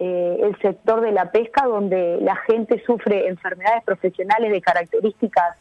eh, 0.00 0.40
el 0.42 0.58
sector 0.58 1.02
de 1.02 1.12
la 1.12 1.30
pesca, 1.30 1.64
donde 1.66 2.18
la 2.20 2.34
gente 2.34 2.82
sufre 2.84 3.28
enfermedades 3.28 3.84
profesionales 3.84 4.50
de 4.50 4.60
características 4.60 5.56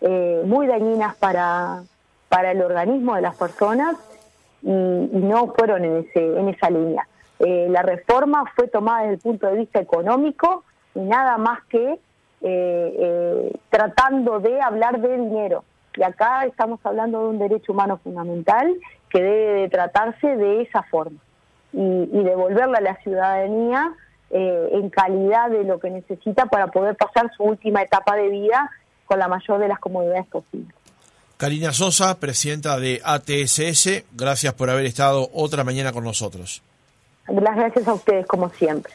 eh, 0.00 0.42
muy 0.44 0.66
dañinas 0.66 1.14
para, 1.14 1.84
para 2.28 2.50
el 2.50 2.62
organismo 2.62 3.14
de 3.14 3.22
las 3.22 3.36
personas 3.36 3.94
y, 4.60 4.66
no 4.66 5.54
fueron 5.56 5.84
en, 5.84 5.98
ese, 5.98 6.36
en 6.36 6.48
esa 6.48 6.68
línea. 6.68 7.06
Eh, 7.42 7.66
la 7.68 7.82
reforma 7.82 8.44
fue 8.56 8.68
tomada 8.68 9.02
desde 9.02 9.14
el 9.14 9.20
punto 9.20 9.46
de 9.48 9.58
vista 9.58 9.80
económico 9.80 10.64
y 10.94 11.00
nada 11.00 11.36
más 11.38 11.64
que 11.68 11.98
tratando 13.70 14.40
de 14.40 14.60
hablar 14.60 15.00
de 15.00 15.16
dinero. 15.16 15.62
Y 15.96 16.02
acá 16.02 16.44
estamos 16.44 16.80
hablando 16.82 17.22
de 17.22 17.28
un 17.28 17.38
derecho 17.38 17.72
humano 17.72 18.00
fundamental 18.02 18.74
que 19.10 19.22
debe 19.22 19.60
de 19.62 19.68
tratarse 19.68 20.36
de 20.36 20.62
esa 20.62 20.82
forma 20.84 21.20
y, 21.72 22.22
devolverle 22.22 22.78
a 22.78 22.80
la 22.80 22.96
ciudadanía 23.02 23.92
eh, 24.30 24.68
en 24.72 24.90
calidad 24.90 25.50
de 25.50 25.64
lo 25.64 25.78
que 25.78 25.90
necesita 25.90 26.46
para 26.46 26.68
poder 26.68 26.96
pasar 26.96 27.30
su 27.36 27.42
última 27.42 27.82
etapa 27.82 28.16
de 28.16 28.28
vida 28.28 28.70
con 29.04 29.18
la 29.18 29.28
mayor 29.28 29.58
de 29.58 29.68
las 29.68 29.78
comodidades 29.78 30.26
posibles. 30.26 30.74
Karina 31.36 31.72
Sosa, 31.72 32.18
presidenta 32.20 32.78
de 32.78 33.00
ATSS, 33.04 34.04
gracias 34.12 34.54
por 34.54 34.70
haber 34.70 34.86
estado 34.86 35.28
otra 35.34 35.64
mañana 35.64 35.92
con 35.92 36.04
nosotros. 36.04 36.62
Las 37.40 37.56
gracias 37.56 37.88
a 37.88 37.94
ustedes, 37.94 38.26
como 38.26 38.50
siempre. 38.50 38.92